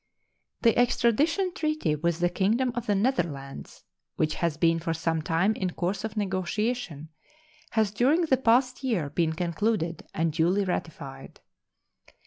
The 0.63 0.75
extradition 0.79 1.53
treaty 1.53 1.95
with 1.95 2.21
the 2.21 2.29
Kingdom 2.31 2.71
of 2.73 2.87
the 2.87 2.95
Netherlands, 2.95 3.83
Which 4.15 4.33
has 4.33 4.57
been 4.57 4.79
for 4.79 4.95
some 4.95 5.21
time 5.21 5.53
in 5.53 5.69
course 5.73 6.03
of 6.03 6.17
negotiation, 6.17 7.09
has 7.73 7.91
during 7.91 8.21
the 8.23 8.37
past 8.37 8.83
year 8.83 9.11
been 9.11 9.33
concluded 9.33 10.03
and 10.11 10.33
duly 10.33 10.65
ratified. 10.65 11.39